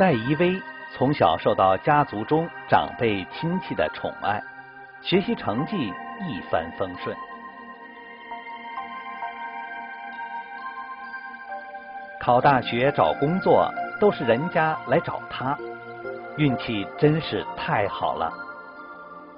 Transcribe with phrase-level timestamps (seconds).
[0.00, 0.58] 戴怡薇
[0.94, 4.42] 从小受到家族中长辈亲戚的宠爱，
[5.02, 5.92] 学习成绩
[6.22, 7.14] 一帆风顺。
[12.18, 15.54] 考大学、找工作都是人家来找他，
[16.38, 18.32] 运气真是太好了。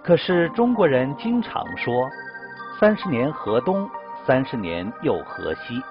[0.00, 2.08] 可是中国人经常说
[2.78, 3.90] “三十年河东，
[4.24, 5.82] 三十年又河西”，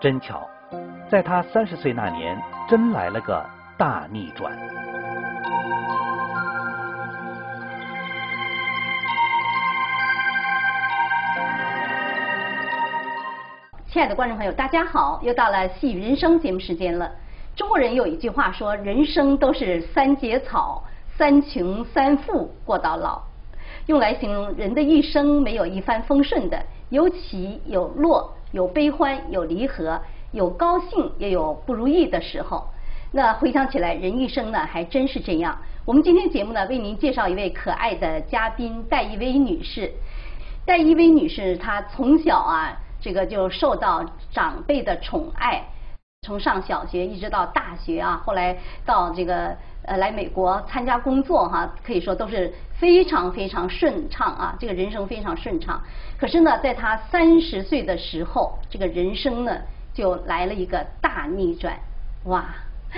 [0.00, 0.48] 真巧，
[1.10, 3.44] 在他三十岁那年，真来了个
[3.78, 4.56] 大逆转。
[13.86, 17.10] 亲爱的观众朋友，大家好，又到了《戏语人生》节目时间了。
[17.54, 20.82] 中国人有一句话说：“人生都是三节草。”
[21.18, 23.22] 三穷三富过到老，
[23.86, 29.98] 用来形容人的一生没有一帆风顺的，有起有落，有悲欢有离合，
[30.32, 32.66] 有高兴也有不如意的时候。
[33.16, 35.56] 那回想起来，人一生呢还真是这样。
[35.86, 39.90] 我们今天节目呢为您介绍一位可爱的嘉宾戴一薇女士。
[40.66, 45.64] 戴一薇女士她从小啊这个就受到长辈的宠爱，
[46.26, 49.56] 从上小学一直到大学啊，后来到这个。
[49.86, 55.80] 呃，来美国参加工作哈，可以说都是非常非常顺畅啊，这个人生非常顺畅。
[56.18, 59.56] 可是呢，在她三十岁的时候，这个人生呢
[59.94, 61.78] 就来了一个大逆转。
[62.24, 62.46] 哇，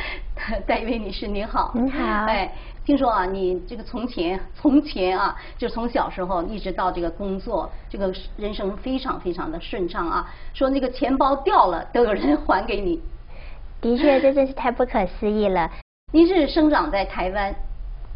[0.67, 2.53] 戴维女士您好，您好，哎，
[2.85, 10.31] 听说啊，你这个从前 从前啊，就从小时候一直到这个工作，这个人生非常非常的顺畅啊。
[10.55, 13.01] 说那个钱包掉了都有人还给你。
[13.81, 15.71] 的确，这真是太不可思议了。
[16.13, 17.55] 您是生长在台湾，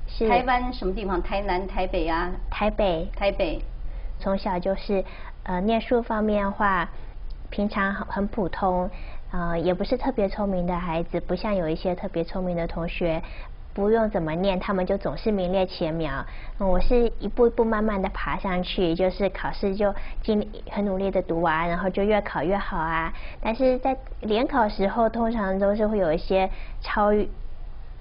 [0.09, 1.23] 是台湾什么地方？
[1.23, 2.31] 台南、台北啊？
[2.51, 3.09] 台北。
[3.15, 3.63] 台北。
[4.19, 5.05] 从小就是
[5.45, 6.89] 呃，念书方面的话，
[7.51, 8.89] 平常很很普通，
[9.33, 13.21] 啊，也不是特别聪明的孩子，不像有一些特别聪明的同学。
[13.75, 16.23] 不用怎么念，他们就总是名列前茅。
[16.59, 23.11] 我是一步一步慢慢的爬上去，就是考试就尽很努力的读完，然后就越考越好啊。
[23.41, 26.51] 但是在联考时候，通常都是会有一些
[26.83, 27.11] 超。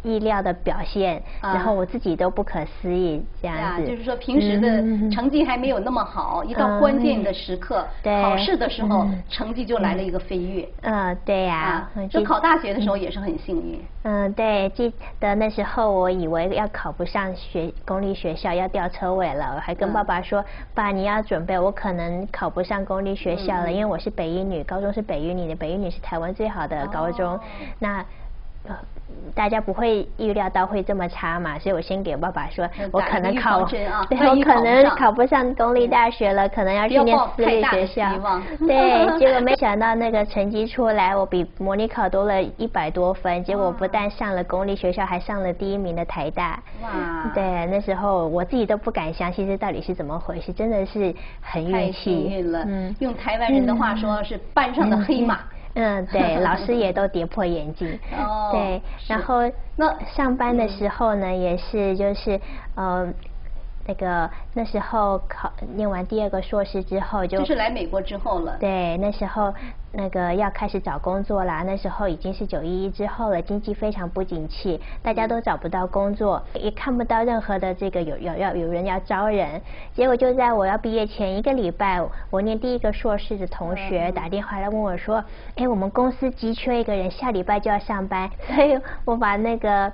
[0.04, 3.88] 意料的表现，然后我自己都不可思议这样子。
[3.88, 4.82] 就是说平时的
[5.12, 10.68] 成绩还没有那么好，一到关键的时刻，考试的时候，成绩就来了一个飞跃。
[10.82, 11.90] 嗯，对呀。
[12.10, 13.82] 就考大学的时候也是很幸运。
[14.04, 27.40] 嗯，对，记得那时候我以为要考不上学公立学校要掉车尾了，我还跟爸爸说：“爸，你要准备，我可能考不上公立学校了，因为我是北一女，高中是北一女的，北一女是台湾最好的高中。”
[27.78, 28.04] 那。
[29.34, 33.64] 大家不会预料到会这么差嘛，所以我先给爸爸说，我可能考，
[34.10, 38.12] 对，我可能考不上公立大学了，可能要去念私立学校。
[38.68, 46.62] 对，结果没想到那个成绩出来，我比模拟考多了一百多分，结果不但上了公立学校，还上了第一名的台大。
[46.82, 47.32] 哇！
[47.34, 52.44] 对，那时候我自己都不敢相信这到底是怎么回事，真的是很运气。
[52.68, 55.36] 嗯，用台湾人的话说，是班上的黑马。
[55.36, 55.48] 嗯，
[56.12, 58.00] 对，老师也都跌破眼镜。
[58.18, 62.40] 哦，对，然后那上班的时候呢，也是就是
[62.76, 63.14] 呃。
[63.88, 68.56] 那个那时候考念完第二个硕士之后就就是来美国之后了。
[68.60, 69.52] 对，那时候
[69.92, 71.64] 那个要开始找工作啦。
[71.64, 79.62] 那时候已经是九一一之后了，经济非常不景气，大家都找不到工作，也看不到任何的这个有有要有人要招人。
[79.94, 85.24] 结果就在我要毕业前一个礼拜，我念第一个硕士的同学打电话来问我说
[85.56, 88.30] ：“哎，我们公司急缺一个人，下礼拜就要上班。
[88.56, 89.92] ”所以我把那个。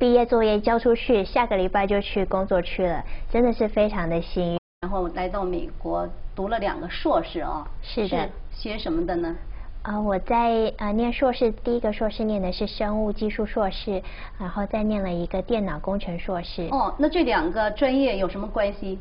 [0.00, 4.58] 毕业作业交出去，下个礼拜就去工作去了，真的是非常的幸运。
[4.82, 9.36] 然后来到美国读了两个硕士哦，是的，学什么的呢？
[9.82, 14.02] 啊，我在啊念硕士，第一个硕士念的是生物技术硕士，
[14.36, 16.68] 然后再念了一个电脑工程硕士。
[16.72, 18.98] 哦，那这两个专业有什么关系？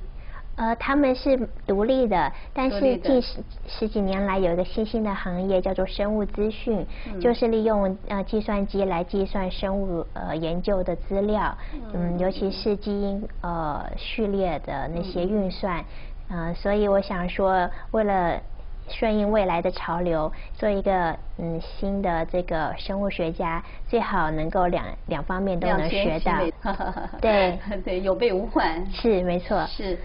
[0.56, 6.86] 呃，他们是独立的，但是近十十几年来有一个新兴的行业叫做生物资讯，
[7.19, 11.56] 就是利用呃计算机来计算生物呃研究的资料，
[11.94, 15.83] 嗯，尤其是基因呃序列的那些运算，
[16.30, 18.42] 嗯，所以我想说，为了
[18.88, 26.34] 顺应未来的潮流，做一个嗯新的这个生物学家，最好能够两两方面都能学到，
[27.22, 27.57] 对。
[27.84, 29.98] 对，有备无患，是没错，是。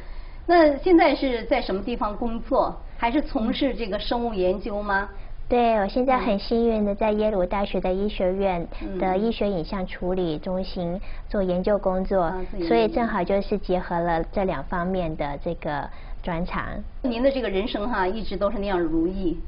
[0.47, 2.77] 那现在是在什么地方工作？
[2.99, 5.09] 还是从事这个生物研究吗？
[5.49, 8.67] 对，我现在很幸运的在耶鲁大学的医学院
[8.99, 12.33] 的医学影像处理中心做研究工作，
[12.67, 15.89] 所以正好就是结合了这两方面的这个
[16.23, 16.65] 专场。
[17.03, 19.39] 您的这个人生哈，一直都是那样如意，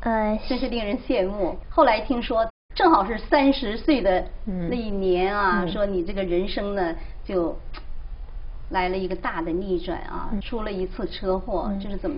[0.00, 1.56] 呃，真是令人羡慕。
[1.68, 6.94] 后来听说正好是三十岁的那一年啊，说你这个人生呢
[7.24, 7.56] 就
[8.70, 12.16] 来了一个大的逆转啊，出了一次车祸，这是怎么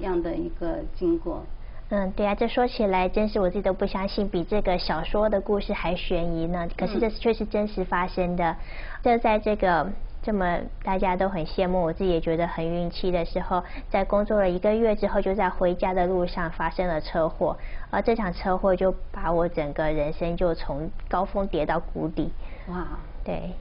[0.00, 1.44] 样的一个经过？
[1.90, 6.68] 嗯，对啊，这说起来真是我自己都不相信，比这个小说的故事还悬疑呢。
[6.76, 8.54] 可是这却是真实发生的。
[9.02, 9.90] 就在这个
[10.22, 17.56] 这么大家都很羡慕，我自己也觉得很运气的时候，在工作了一个月之后，就在回家的路上发生了车祸，
[17.90, 22.32] 而这场车祸就把我整个人生就从高峰跌到谷底。
[22.68, 22.86] 哇，
[23.24, 23.52] 对，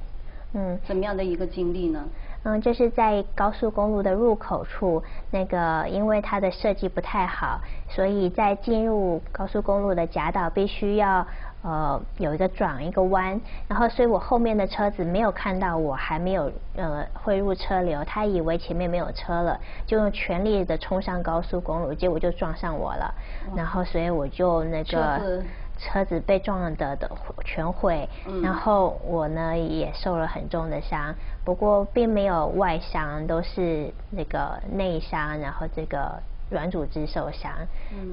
[0.54, 2.04] 嗯，怎么样的一个经历呢？
[2.44, 7.60] 嗯，就是在高速公路的入口处，那个因为它的设计不太好，
[7.90, 11.28] 所以在进入高速公路的夹道必须要
[11.62, 23.14] 呃有一个转一个弯，然后所以我后面的车子没有看到我还没有呃汇入车流，他以为前面没有车了，就用全力的冲上高速公路，结果就撞上我了，
[23.56, 25.44] 然后所以我就那个。
[25.80, 27.08] 车子被撞的的
[27.46, 28.10] 全毁，
[28.42, 31.14] 然后我呢也受了很重的伤，
[31.46, 36.20] 不过并没有外伤，都是那个内伤，然后这个
[36.50, 37.52] 软组织受伤，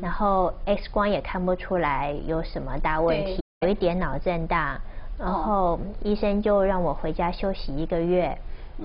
[0.02, 4.80] 然后 X 光也看不出来有什么大问题，有一点脑震荡，
[5.18, 8.36] 然后医生就让我回家休息一个月，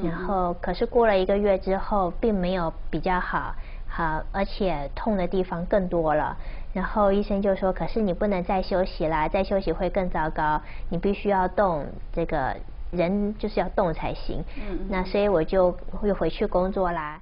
[0.04, 3.56] 然后可是过了一个月之后，并没有比较好，
[3.88, 6.38] 好而且痛的地方更多了。
[6.72, 10.62] 然后医生就说：“可是你不能再休息啦，再休息会更糟糕。
[10.90, 12.56] 你必须要动，这个
[12.92, 14.46] 人就是要动才行。
[14.88, 17.20] 那所以我就又回去工作啦。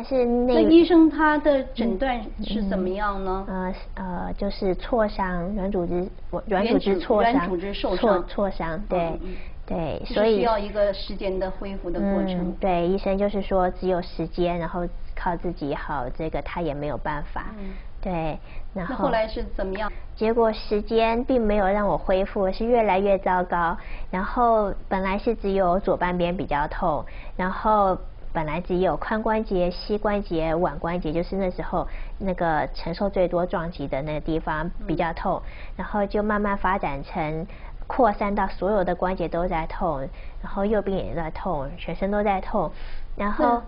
[0.00, 3.44] 但是那医生他的诊断是怎么样呢？
[3.46, 6.08] 呃呃，就是挫伤软组织，
[6.46, 9.20] 软组织挫伤，软组织受伤，挫伤，对。”
[9.66, 12.50] 对，所以需要一个时间的恢复的过程。
[12.58, 17.54] 对，医生就是说只有时间，然后靠自己好，这个他也没有办法。
[18.00, 18.36] 对，
[18.74, 19.92] 然后后来是怎么样？
[20.16, 23.76] 结果时间并没有让我恢复，是越来越糟糕。
[24.10, 27.04] 然后本来是只有左半边比较痛，
[27.36, 27.96] 然后
[28.32, 31.86] 本来只有髋关节、膝关节、腕关节，就是那时候
[32.18, 35.42] 那个承受最多撞击的那个地方比较痛，
[35.76, 37.46] 然后就慢慢发展成。
[37.92, 40.08] 扩散到所有的关节都在痛，
[40.40, 42.70] 然后右边也在痛，全身都在痛，
[43.16, 43.60] 然后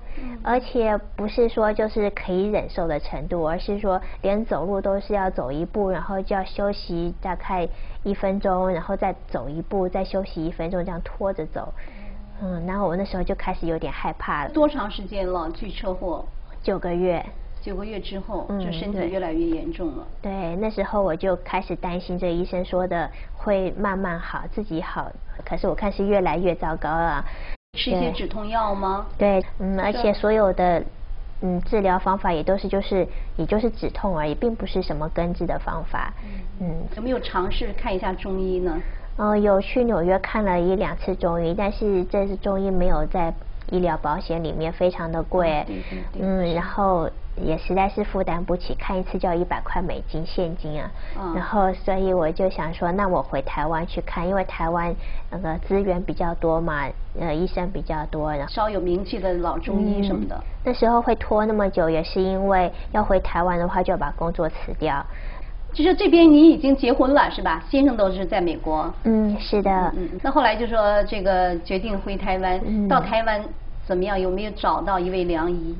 [0.44, 7.68] 而且不是说就是可以忍受的程度，而是说连走路都是要走一步，然后就要休息大概
[8.04, 11.74] 一分钟，然后再走一步，再休息一分钟，这样拖着走。
[12.42, 14.50] 嗯，然后我那时候就开始有点害怕了。
[14.50, 15.48] 多长时间了？
[15.52, 16.24] 距车祸？
[16.62, 17.24] 九个月。
[17.60, 20.04] 九个月之后，就身体越来越严重了。
[20.20, 25.08] 对，那时候我就开始担心，这医生说的会慢慢好，自己好。
[25.44, 27.24] 可是我看是越来越糟糕了。
[27.78, 29.06] 吃一些止痛药吗？
[29.16, 30.82] 对，嗯，而且所有的
[31.42, 33.06] 嗯治疗方法也都是就是
[33.36, 36.12] 也就是止痛而已，并不是什么根治的方法。
[36.58, 38.76] 嗯，有没有尝试看一下中医呢？
[39.16, 43.32] 嗯，有去纽约看了一两次中医，但是这次中医没有在
[43.70, 45.66] 医疗保险里面，非常的贵。
[46.18, 47.08] 嗯，然后。
[47.34, 50.90] 也实在是负担不起，看一次就要一百块美金现金啊。
[51.34, 54.94] 然后，所以我就想说，那我回台湾去看，因为台湾
[55.30, 56.86] 那个资源比较多嘛，
[57.18, 60.38] 呃，医生比较多，然后稍有名气的老中医什么的。
[60.62, 65.02] 那时候会拖那么久，也是因为要回台湾的话，就要把工作辞掉。
[65.72, 67.62] 就是这边你已经结婚了是吧？
[67.70, 68.92] 先生都是在美国。
[69.04, 69.70] 嗯，是的。
[69.96, 73.42] 嗯，那后来就说这个决定回台湾，到台湾
[73.84, 74.18] 怎么样？
[74.20, 75.74] 有没有找到一位良医？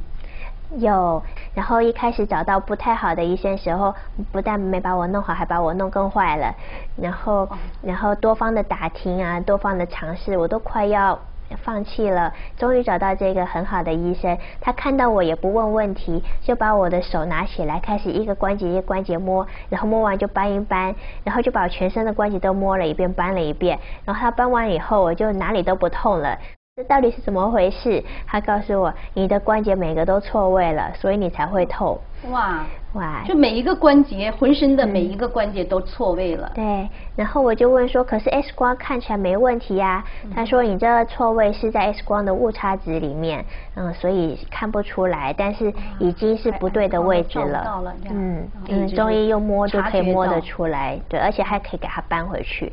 [0.79, 1.23] 有，
[1.53, 3.95] 然后一开始找到不太好的医生时候，
[4.33, 6.55] 不但没把我弄好，还把我弄更坏了。
[6.97, 7.47] 然后，
[7.83, 11.19] 然后多方的打听啊，多方的尝试，我都快要
[11.59, 12.33] 放弃了。
[12.57, 20.95] 终于找到这个很好的医生，他看到我也不问问题，就把我的手拿起来，开始一个关节一个关节摸，然后摸完就搬一搬，
[21.25, 23.79] 然后就把全身的关节都摸了一遍，搬了一遍。
[24.05, 26.39] 然后他搬完以后，我就哪里都不痛了。
[26.75, 28.03] 这到底是怎么回事？
[28.27, 31.99] 他告诉我，你的关节每个都错位了，所以你才会痛。
[32.31, 32.65] 哇
[32.95, 33.23] 哇！
[33.27, 36.51] 就每一个关节，浑身的每一个关节都错位了。
[36.55, 36.89] 对。
[37.17, 40.05] 然后我就问说，可是 X 光看起来没问题呀？
[40.35, 43.45] 他说，你这个错位是在 X 光的误差值里面，
[43.77, 47.83] 嗯，所以看不出来，但是已经是不对的位置了。
[48.11, 52.73] 嗯嗯，中医又摸就可以摸得出来，对，而且还可以给他搬回去，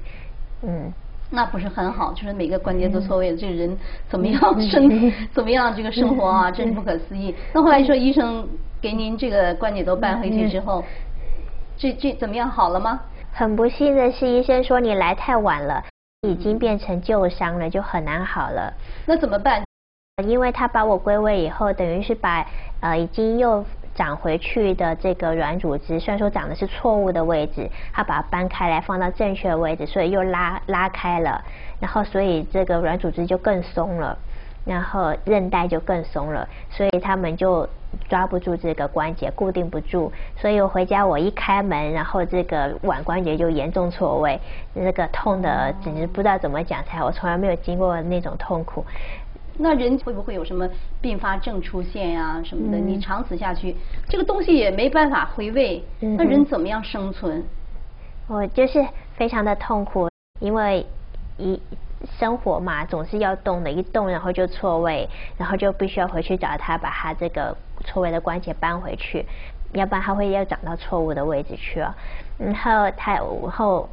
[0.64, 0.92] 嗯。
[1.32, 7.36] 那不是很好，就是每个关节都错位，这个人怎么样生， 怎么样这个生活啊， 真是不可思议。
[7.54, 8.48] 那后来说医生
[8.82, 10.84] 给您这个关节都搬回去之后，
[11.78, 13.02] 这这怎么样好了吗？
[13.32, 15.84] 很不幸的是，医生说你来太晚了，
[16.22, 18.74] 已经变成旧伤了，就很难好了。
[19.06, 19.64] 那怎么办？
[20.26, 22.46] 因为他把我归位以后，等于是把
[22.82, 23.64] 呃已经又
[23.96, 31.42] 长回去的这个软组织，虽然说长的是错误的位置，他把它搬开来放到正确的位置，所以又拉拉开了，
[31.80, 34.18] 然后所以这个软组织就更松了，
[34.66, 37.68] 然后韧带就更松了，所以他们就
[38.08, 44.40] 抓不住这个关节，固定不住，所以我回家我一开门，然后这个腕关节就严重错位，
[44.74, 48.86] 那个痛的简直不知道怎么讲才好，我从来没有经过那种痛苦。
[49.62, 50.70] 那人会不会有什么
[51.02, 52.78] 并发症出现呀、什么的？
[52.78, 53.76] 嗯你长此下去，
[54.08, 57.44] 这个东西也没办法回味，嗯那人怎么样生存？
[58.28, 58.86] 我就是
[59.16, 60.08] 非常的痛苦，
[60.40, 60.86] 因为
[61.38, 61.60] 一
[62.18, 69.26] 生活嘛，总是要动的，一动然后就错位，然后就必须要回去找他，把他这个错位的关节搬回去，
[69.74, 71.96] 要不然他会要长到错误的位置去了。
[72.38, 73.90] 然后他然后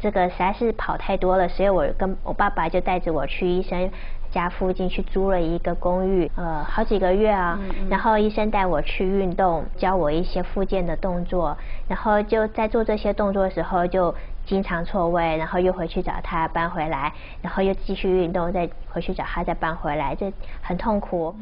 [0.00, 3.90] 这个实在是跑太多了，所以我跟我爸爸就带着我去医生
[4.30, 7.58] 家附近去租了一个公寓，呃，好几个月啊。
[7.58, 11.56] 嗯嗯然后医生带我去运动，教我一些复健的动作，
[11.88, 14.14] 然后就在做这些动作的时候就
[14.46, 17.12] 经常错位，然后又回去找他搬回来，
[17.42, 21.34] 然后又继续运动，再回去找他再搬回来，这很痛苦。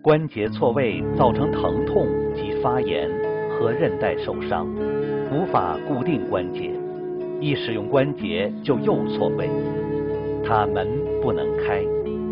[0.00, 3.10] 关节错位造成疼痛及发炎
[3.50, 4.64] 和韧带受伤，
[5.32, 6.70] 无法固定关节，
[7.40, 9.50] 一使用关节就又错位。
[10.46, 10.86] 他门
[11.20, 11.80] 不能开，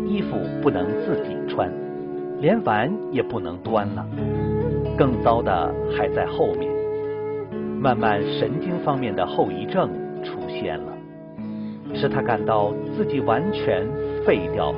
[0.07, 1.69] 衣服不能自己穿，
[2.45, 4.05] 连碗也不能端了。
[4.95, 6.71] 更糟的还在后面，
[7.81, 9.89] 慢慢神经方面的后遗症
[10.23, 10.93] 出现了，
[11.95, 13.83] 使他感到自己完全
[14.23, 14.77] 废掉了。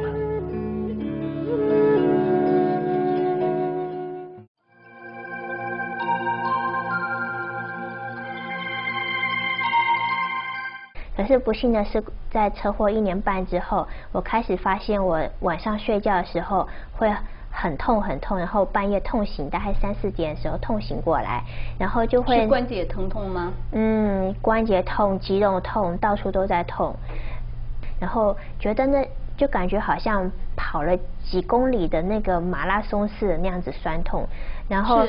[11.17, 17.11] 可是不幸的是，在车祸一年半之后，我开始发现我晚上睡觉的时候会
[17.59, 21.43] 很痛很痛，然后半夜痛醒，大概三四点的时候痛醒过来，
[21.79, 23.51] 然后就会是关节疼痛吗？
[23.71, 26.95] 嗯关节痛、肌肉痛，到处都在痛，
[27.99, 29.03] 然后觉得那
[29.35, 34.23] 就感觉好像跑了几公里的那个马拉松似的那样子酸痛，
[34.69, 35.03] 然后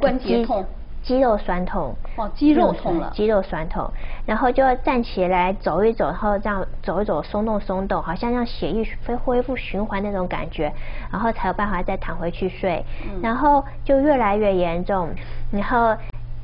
[0.00, 0.64] 关节痛
[1.02, 1.94] 肌肉酸痛。
[2.16, 3.10] 哦，肌肉痛了。
[3.14, 3.90] 肌肉酸痛，
[4.26, 10.72] 然后就要站起来走一走，然后这样走一走，松动松动，好像让血液恢恢复循环那种感觉，
[11.10, 15.08] 然后才有办法再躺回去睡，嗯然后就越来越严重，
[15.50, 15.96] 然后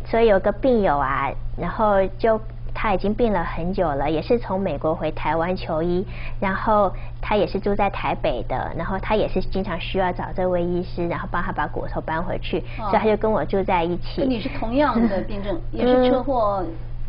[0.05, 2.41] 所以有个病友啊，然后就
[2.85, 6.07] 他已经病了很久了，也是从美国回台湾求医，
[6.38, 14.26] 然后他也是住在台北的，然后他也是经常需要找这位医师，然后帮他把骨头搬回去，哦所以他就跟我住在一起。
[14.26, 16.62] 你是同样的病症， 也是车祸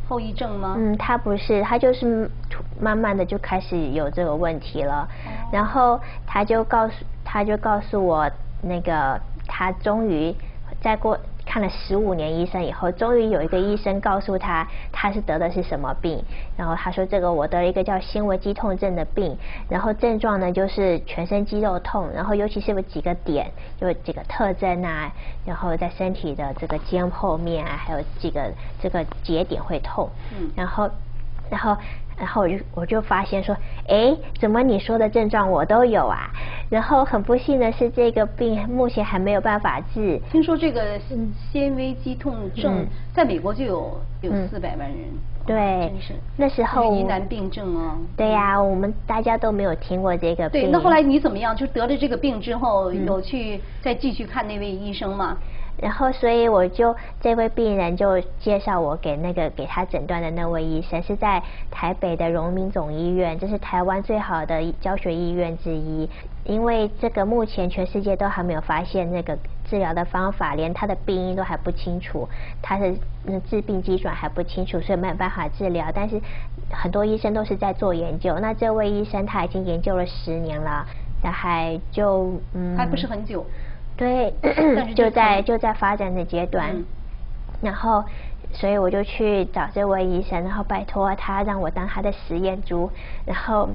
[0.07, 0.75] 后遗症吗？
[0.77, 2.31] 嗯，他不是，他就是
[2.79, 6.93] 慢慢的就开始有这个问题了，哦然后他就告诉
[7.25, 10.33] 他就告诉我，那个他终于
[10.79, 11.19] 在过
[11.55, 16.21] 看了十五年医生以后，终于有一个医生告诉他他是得的是什么病，
[16.57, 19.37] 然后他说这个我得了一个叫纤维肌痛症的病，
[19.69, 25.09] 然后症状呢就是全身肌肉痛，然后尤其是有几个点，有几个特征啊，
[25.45, 30.51] 然后在身体的这个肩后面啊，还有几个这个节点会痛，嗯。
[30.57, 30.89] 然后
[31.49, 31.77] 然后
[32.17, 33.55] 然后我就我就发现说，
[33.87, 36.29] 哎，怎么你说的症状我都有啊？
[36.69, 40.19] 然后很不幸的是，这个病目前还没有办法治。
[40.31, 40.99] 听说这个
[41.51, 44.97] 纤维肌痛症嗯在美国就有有嗯四百万人，
[45.45, 47.97] 对是那时候疑难病症啊。
[48.17, 50.63] 对呀、我们大家都没有听过这个病。
[50.63, 51.55] 对，那后来你怎么样？
[51.55, 55.37] 就得了这个病之后，嗯有去再继续看那位医生吗？
[55.77, 66.09] 然后，所以我就这位病人就介绍我给那个给他诊断的那位医生，是在台北的荣民总医院，这是台湾最好的教学医院之一。
[66.45, 69.35] 因为这个目前全世界都还没有发现那个
[69.67, 72.29] 治疗的方法，连他的病因都还不清楚，
[72.61, 72.93] 他的
[73.49, 75.87] 治病机转还不清楚，所以没有办法治疗。
[75.93, 76.21] 但是
[76.69, 78.37] 很多医生都是在做研究。
[78.39, 80.85] 那这位医生他已经研究了十年了，
[81.23, 83.43] 然后还就嗯还不是很久。
[83.97, 84.33] 对
[84.95, 86.85] 就就在就在发展的阶段，嗯。
[87.61, 88.03] 然后
[88.51, 92.89] 所以我就去找这位医生，然后拜托他让我当他的实验猪，
[93.25, 93.69] 然后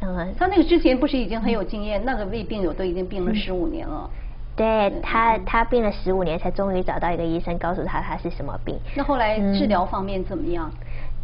[0.00, 4.08] 嗯，他那个之前不是已经很有经验，那个胃病友都已经病了十五年了。
[4.56, 5.44] 对嗯他嗯。
[5.44, 9.52] 他病了十五年才终于找到一个医生告诉他他是什么病，那后来嗯。
[9.54, 10.70] 治疗方面怎么样？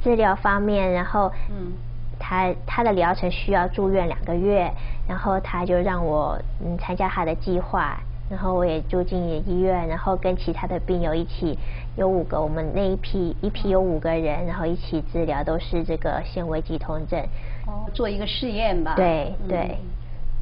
[0.02, 1.72] 治疗方面，然后嗯。
[2.16, 4.70] 他他的疗程需要住院两个月，
[5.08, 7.98] 然后他就让我嗯参加他的计划，
[8.30, 11.58] 然后我也住进医院，然后跟其他的病友一起，
[11.96, 17.20] 有五个，我们那一批一批有五个人，然后一起治疗，都是这个纤维肌痛症。
[17.66, 18.94] 哦，做一个试验吧。
[18.96, 19.78] 对对，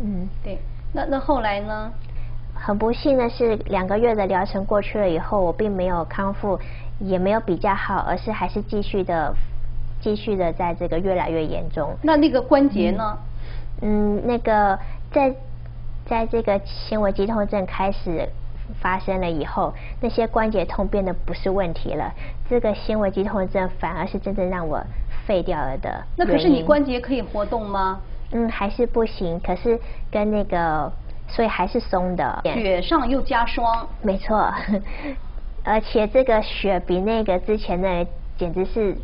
[0.00, 0.58] 嗯，对。
[0.92, 1.92] 那那后来呢？
[2.54, 6.58] 很不幸的是，两个月的疗程过去了以后，我并没有康复，
[7.00, 9.34] 也没有比较好，而是还是继续的，
[10.00, 11.96] 继续的在这个越来越严重。
[12.02, 13.18] 那那个关节呢？
[13.80, 14.78] 嗯，那个
[15.10, 15.34] 在
[16.06, 18.28] 在这个纤维肌痛症开始
[18.80, 22.12] 发生了以后，那些关节痛变得不是问题了。
[22.48, 24.82] 这个纤维肌痛症反而是真正让我
[25.26, 26.04] 废掉了的。
[26.16, 28.00] 那可是你关节可以活动吗？
[28.32, 29.40] 嗯，还是不行。
[29.40, 29.78] 可是
[30.10, 30.92] 跟那个。
[31.28, 34.52] 所以还是松的，雪上又加霜，没错，
[35.64, 38.06] 而且这个雪比那个之前的
[38.36, 38.94] 简直是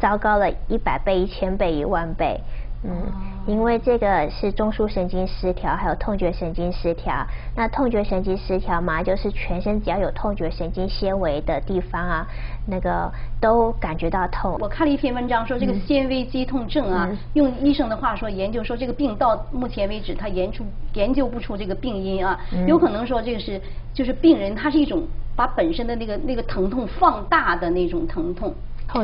[0.00, 2.40] 糟糕了一百倍、一千倍、一万倍。
[2.84, 3.12] 嗯，
[3.46, 7.14] 因为这个是中枢神经失调，还有痛觉神经失调。
[7.54, 12.26] 那痛觉神经失调嘛，就是全身只要有痛觉神经纤维的地方啊，
[12.66, 13.08] 那个
[13.40, 14.56] 都感觉到痛。
[14.58, 22.36] 我看了一篇文章说，这个纤维肌痛症啊，用医生的话说，研究说这个病到目前为止，他研出研究不出这个病因啊，
[22.66, 23.60] 有可能说这个是
[23.94, 25.04] 就是病人他是一种
[25.36, 28.52] 把本身的那个那个疼痛放大的那种疼痛。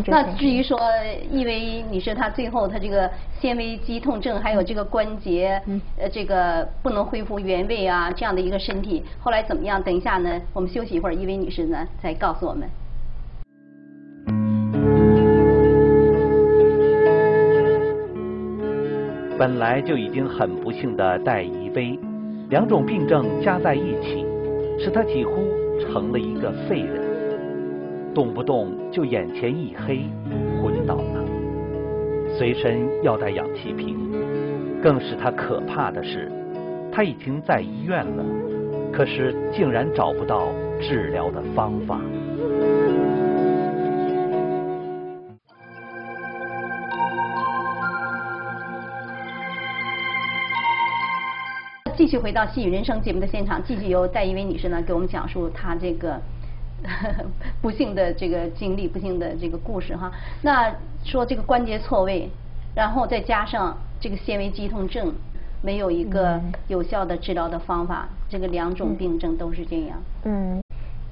[0.06, 0.78] 那至于说，
[1.30, 5.60] 因为你说他最后他这个纤维肌痛症，还有这个关节，
[5.98, 9.82] 呃，这个不能恢复原位啊，这样的一个身体，后来怎么样？
[9.82, 12.68] 等一下呢，我们休息一会儿，一位女士呢再告诉我们。
[19.38, 21.98] 本来就已经很不幸的戴怡薇，
[22.50, 24.26] 两种病症加在一起，
[24.78, 25.36] 使她几乎
[25.80, 27.07] 成了一个废人。
[28.14, 30.04] 动不动就眼前一黑，
[30.60, 31.24] 昏倒了。
[32.36, 33.96] 随身要带氧气瓶，
[34.82, 36.30] 更使他可怕的是，
[36.92, 38.24] 他已经在医院了，
[38.92, 40.48] 可是竟然找不到
[40.80, 42.00] 治疗的方法。
[51.96, 56.20] 继续回到《细雨人生》节目的现场，继续由戴一薇女士呢给我们讲述她这个。
[57.60, 60.12] 不幸的这个经历，不幸的这个故事哈。
[60.42, 60.72] 那
[61.04, 62.30] 说这个关节错位，
[62.74, 65.12] 然后再加上这个纤维肌痛症，
[65.60, 69.98] 没有一个有效的治疗的方法，这个两种病症都是这样。
[70.22, 70.62] 嗯，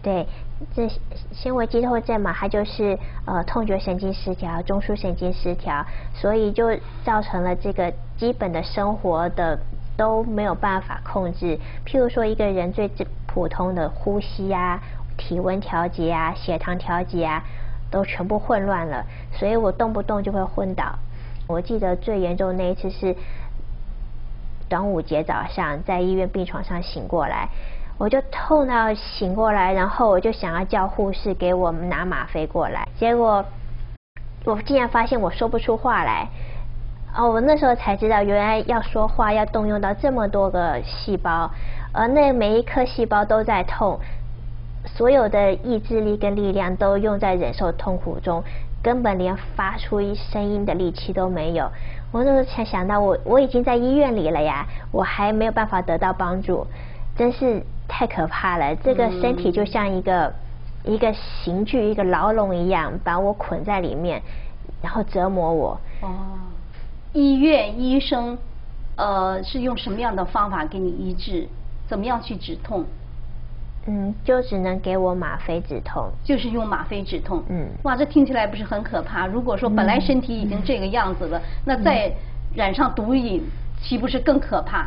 [0.02, 0.24] 对，
[0.72, 0.88] 这
[1.32, 6.70] 纤维肌痛症嘛，它就是呃痛觉神经失调、中枢神经失调，所以就
[7.04, 9.58] 造成了这个基本的生活的
[9.96, 11.58] 都没有办法控制。
[11.84, 12.88] 譬如说一个人最
[13.26, 14.80] 普通的呼吸呀。
[15.16, 17.42] 体温调节啊，血糖调节啊，
[17.90, 20.98] 都全部混乱了，所以我动不动就会昏倒。
[21.48, 23.14] 我记得最严重那一次是
[24.68, 27.48] 端午节早上在医院病床上醒过来，
[27.98, 33.44] 我就痛到醒过来，然后我就想要叫护士给我们拿吗啡过来，结果
[34.44, 36.28] 我竟然发现我说不出话来。
[37.18, 41.50] 哦，我那时候才知道，原来要说话要动用到这么多个细胞，
[41.92, 43.98] 而那每一颗细胞都在痛。
[44.86, 48.42] 所有的意志力跟力量都用在忍受痛苦中，
[48.82, 51.70] 根本连发出一声音的力气都没有。
[52.12, 56.66] 我那时候才想到，我我已经在医院里了呀，我还没有办法得到帮助，
[57.16, 58.74] 真是太可怕了。
[58.76, 60.32] 这个身体就像一个
[60.84, 64.22] 一个刑具、一个牢笼一样，把我捆在里面，
[64.80, 65.80] 然后折磨我。
[66.02, 66.08] 哦，
[67.12, 68.38] 医院医生
[68.96, 71.48] 呃是用什么样的方法给你医治？
[71.88, 72.84] 怎么样去止痛？
[73.86, 77.42] 嗯，就只能给我吗啡止痛，就是用吗啡止痛。
[77.48, 79.26] 嗯，哇，这听起来不是很可怕？
[79.26, 82.12] 如果说本来身体已经这个样子了，那再
[82.54, 83.42] 染上毒瘾，
[83.80, 84.86] 岂不是更可怕？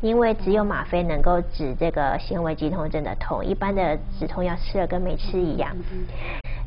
[0.00, 5.70] 因为只有吗啡能够止这个纤维肌痛症的痛，一般的止痛药吃了跟没吃一样。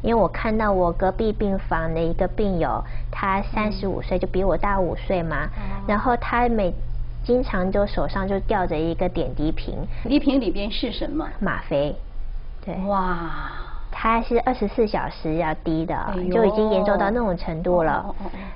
[0.04, 5.48] 因为我看到我隔壁病房的一个病友，他三十五岁，就比我大五岁嘛，
[5.88, 6.74] 然后他每
[7.24, 11.28] 经常就手上就吊着一个点滴瓶，点滴瓶里边是什么？
[11.40, 11.96] 吗啡。
[12.66, 12.76] 对。
[12.86, 13.30] 哇。
[13.94, 18.16] 它是二十四小时要滴的，就已经严重到那种程度了。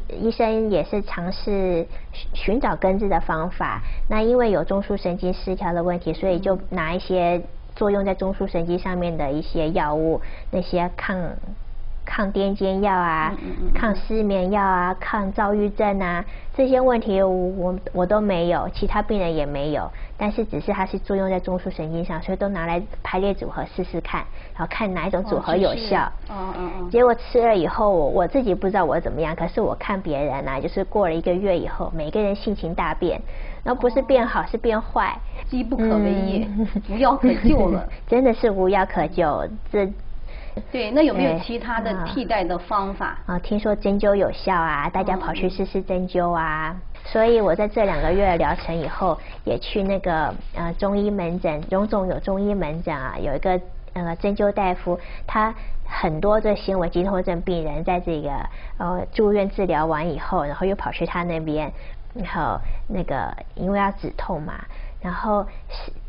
[0.10, 1.86] 医生也是尝试
[2.34, 3.82] 寻找根治的方法。
[4.10, 7.40] 那因为有中枢神经失调的问题，所以就拿一些
[7.76, 11.16] 作用在中枢神经上面的一些药物，那些抗。
[12.06, 13.34] 抗癫痫药啊，
[13.74, 16.24] 抗失眠药啊，抗躁郁症啊，
[16.56, 26.04] 这些问题我我都没有，其他病人也没有，但是只是它是作用在中枢神经上，所以都拿来排列组合试试看，然后看哪一种组合有效。
[26.30, 26.90] 哦哦哦。
[26.92, 33.20] 结果吃了以后，我我自己不知道我怎么样，可是我看别人啊，就是过了一个月以后，每个人性情大变，
[33.64, 35.20] 然后不是变好，是变坏。
[35.50, 36.48] 机不可为也，
[36.90, 37.88] 无药可救了。
[38.08, 39.92] 真的是无药可救，这。
[40.72, 43.18] 对，那有没有其他的替代的方法？
[43.26, 46.76] 啊，听说针灸有效啊，大家跑去试试针灸啊。
[47.04, 53.60] 所以我在这两个月疗程以后，也去那个呃中医门诊，荣总有中医门诊啊，有一个
[53.94, 55.54] 呃针灸大夫，他
[55.86, 58.32] 很多的纤维肌痛症病人在这个
[58.78, 61.72] 呃住院治疗完以后，然后又跑去他那边，
[62.16, 64.54] 然后那个因为要止痛嘛，
[65.06, 65.46] 然后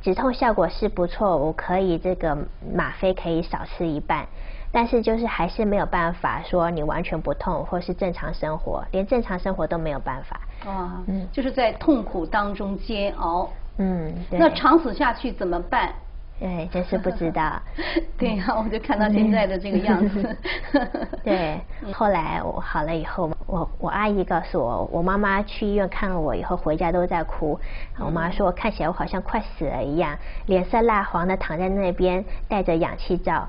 [0.00, 2.34] 止痛效果是不错，我可以这个
[2.74, 4.26] 吗啡可以少吃一半。
[4.72, 10.40] 但是就是还是没有办法说你完全不痛，或是正常生活，连正常生活都没有办法。
[10.70, 13.50] 啊，嗯，就是在痛苦当中煎熬。
[13.76, 15.92] 嗯，那长此下去怎么办？
[16.40, 17.60] 对，真是不知道。
[18.16, 20.36] 对呀，我就看到现在的这个样子。
[21.22, 21.60] 对，
[21.92, 27.58] 后来我好了以后，我我阿姨告诉我，我妈妈去医院看了我以后回家都在哭。
[27.98, 33.46] 我妈说我看起来我好像快死了一样，脸色蜡黄的躺在那边，戴着氧气罩。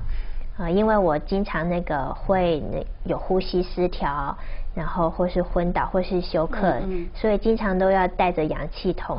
[0.56, 4.36] 啊，因为我经常那个会那有呼吸失调，
[4.74, 6.80] 然后或是昏倒，或是休克，
[7.14, 9.16] 所以经常都要带着氧气筒，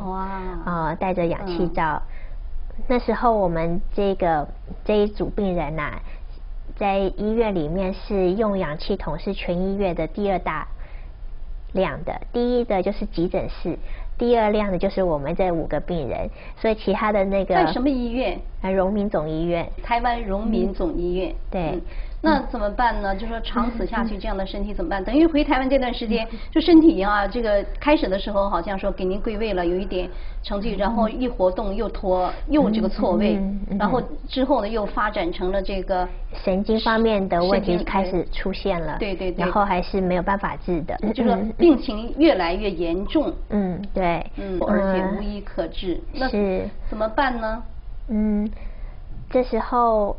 [0.64, 2.02] 啊，带着氧气罩。
[2.86, 4.46] 那时候我们这个
[4.84, 5.92] 这一组病人呐，
[6.76, 10.66] 在医院里面是用氧气筒是全医院的第二大
[11.72, 13.78] 量的，第一的就是急诊室。
[14.18, 18.38] 第二量的就是我们这五个病人，所以其他的那个在什么医院？
[18.60, 19.66] 啊，荣民总医院。
[19.82, 21.34] 台湾荣民总医院。
[21.50, 21.80] 对。
[22.22, 23.16] 那怎么办呢？
[23.16, 25.02] 就说长此下去，这样的身体怎么办？
[25.02, 30.06] 等于回台湾这段时间，就身体啊，这个开始的时候好像说给您归位了，有一点
[30.42, 33.40] 成绩，然后一活动又脱又这个错位，
[33.78, 36.06] 然后之后呢又发展成了这个
[36.44, 46.28] 神经方面的问题开始出现了，对对对，然后还是没有办法治的，就说病情越来越严重，嗯对，嗯而且无医可治，那
[46.90, 47.62] 怎么办呢？
[48.08, 48.50] 嗯，
[49.30, 50.14] 这时候。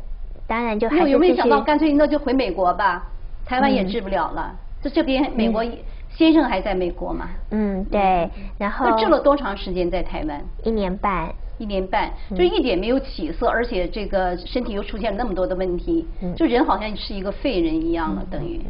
[0.52, 3.02] 当然就还有没有想到干脆那就回美国吧，
[3.46, 4.54] 台湾也治不了了。
[4.82, 5.64] 这这边美国
[6.10, 7.30] 先生还在美国嘛？
[7.52, 8.28] 嗯，对。
[8.58, 10.44] 然后治了多长时间在台湾？
[10.62, 11.32] 一年半。
[11.56, 18.60] 一年半，就一点没有起色，而且这个身体又出现了那么多的问题，就人好像是一个废人一样了，等于。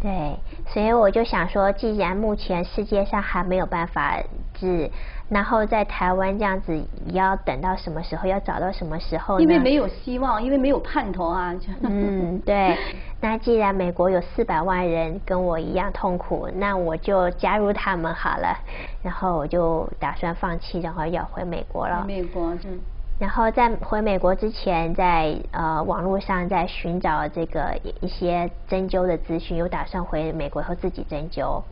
[0.00, 0.36] 对，
[0.66, 4.18] 所以我就想说，既然目前世界上还没有办法
[4.52, 4.90] 治，
[5.28, 6.78] 然后在台湾这样子，
[7.12, 8.28] 要等到什么时候？
[8.28, 9.42] 要找到什么时候呢？
[9.42, 11.54] 因为没有希望，因为没有盼头啊。
[11.82, 12.76] 嗯，对。
[13.20, 18.58] 那既然美国有四百万人跟我一样痛苦，那我就加入他们好了。
[19.02, 22.04] 然后我就打算放弃，然后要回美国了。
[22.06, 22.78] 美国，嗯。
[23.18, 31.62] 然后在回美国之前，在呃网络上在寻找这个一些针灸的资讯，有打算回美国后自己针灸。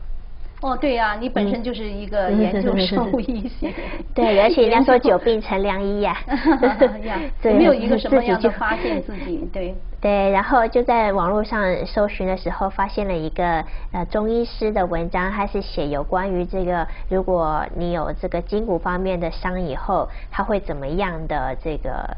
[0.61, 3.73] 哦，对呀，你本身就是一个研究生物医学，
[4.15, 6.17] 对，而且人家说久病成良医呀
[7.41, 9.49] 对没有一个什么样的发现自己？
[9.51, 22.17] 对， 对，然后就在网络上搜寻的时候，发现了一个呃中医师的文章，他是写有关于这个，如果你有这个筋骨方面的伤以后，他会怎么样的这个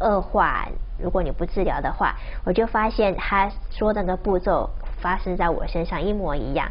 [0.00, 0.68] 恶化？
[1.02, 2.14] 如果你不治疗的话，
[2.44, 6.68] 我就发现他说那个步骤发生在我身上一模一样。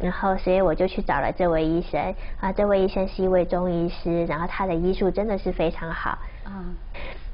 [0.00, 2.52] 然后，所以我就去找了这位医生啊。
[2.52, 6.10] 这位医生是一位中医师，然后他的医术真的是非常好
[6.44, 6.64] 啊。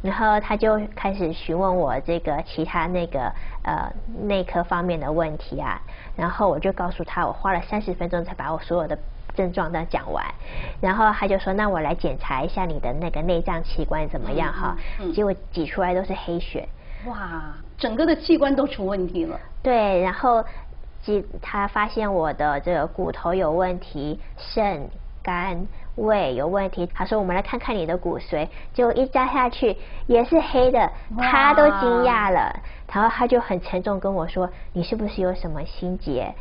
[0.00, 3.30] 然后他就开始询问我这个其他那个
[3.62, 5.78] 呃内科方面的问题啊。
[6.16, 8.98] 然后我就告诉他，我花了三十分钟才把我所有的
[9.34, 10.24] 症状都讲完。
[10.80, 14.74] 然后他就说：“那我来检查一下你的那个内脏器官怎么样哈？”
[15.14, 16.66] 结果挤出来都是黑血。
[17.06, 19.38] 哇，整个的器官都出问题了。
[19.62, 20.42] 对，然后。
[21.42, 24.88] 他发现我的这个骨头有问题，肾、
[25.22, 26.86] 肝、胃有问题。
[26.94, 32.60] 他说：“我们来看看你的骨髓。”就一扎下去也是黑的，他都惊讶了。
[32.92, 36.32] 然后他就很沉重跟我说：“你是不是有什么心结？”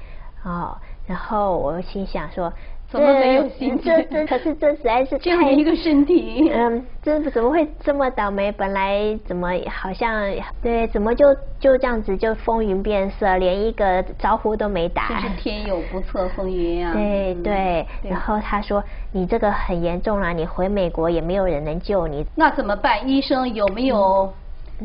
[0.45, 0.78] 哦，
[1.13, 2.52] 然后我心想说。
[2.89, 8.52] 怎么没有心这这可是这实在是 这样一个身体，嗯，这怎么会这么倒霉？
[8.52, 15.19] 本来怎么好像对，怎么就就这样子就风云变色，连一个招呼都没打？
[15.21, 16.93] 是天有不测风云啊！
[16.93, 22.23] 对对，然后他说你这个很严重了，你回美国也没有人能救你。
[22.36, 23.10] 那怎么办？
[23.10, 24.32] 医生有没有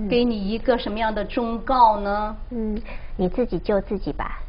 [0.09, 2.35] 给你一个什么样的忠告呢？
[2.53, 2.81] 嗯，
[3.19, 4.41] 你自己救自己吧。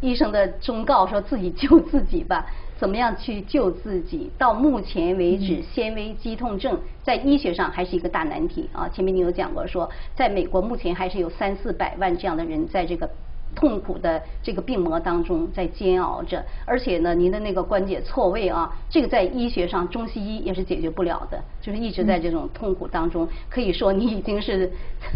[0.00, 2.46] 医生的忠告说自己救自己吧。
[2.78, 4.30] 怎么样去救自己？
[4.38, 8.88] 到目前为止，纤维肌痛症在医学上还是一个大难题啊！
[8.88, 13.10] 前面你有讲过，说在美国目前还是有三四百万这样的人在这个
[13.54, 24.70] 痛苦的这个病魔当中在煎熬着，而且呢，您的那个关节错位啊，这个在医学上中西医也是解决不了的，就是一直在这种痛苦当中，可以说你已经是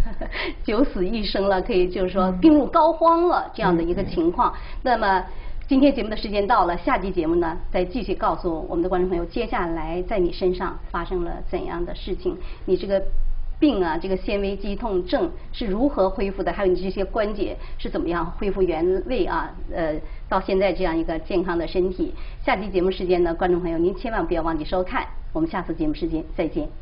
[0.65, 4.53] 九死一生了，可以就是说病入膏肓了这样的一个情况。
[4.83, 5.25] 那么
[5.69, 13.01] 今天节目的时间到了，下期节目呢再继续告诉我们的观众朋友，接下来在你身上发生了怎样的事情，你这个。
[13.63, 16.53] 病啊，这个纤维肌痛症是如何恢复的？
[16.53, 19.49] 还有你这些关节是怎么样恢复原位啊？
[19.73, 19.95] 呃，
[20.29, 22.13] 到现在这样一个健康的身体。
[22.45, 25.07] 下期节目时间呢，观众朋友您千万不要忘记收看。
[25.33, 26.82] 我们下次节目时间再见。